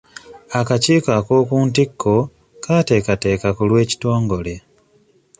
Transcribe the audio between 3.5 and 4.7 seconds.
ku lw'ekitongole.